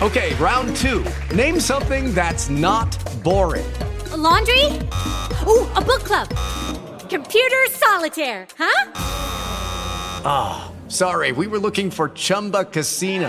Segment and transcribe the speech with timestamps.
[0.00, 1.02] Okay, round two.
[1.34, 3.66] Name something that's not boring.
[4.12, 4.66] A laundry?
[5.46, 6.28] Ooh, a book club.
[7.10, 8.92] Computer solitaire, huh?
[10.24, 13.28] Ah, oh, sorry, we were looking for Chumba Casino.